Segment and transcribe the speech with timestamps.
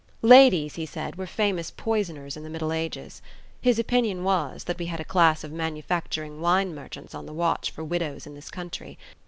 [0.23, 3.21] Ladies, he said, were famous poisoners in the Middle Ages.
[3.61, 7.69] His opinion was, that we had a class of manufacturing wine merchants on the watch
[7.69, 8.97] for widows in this country.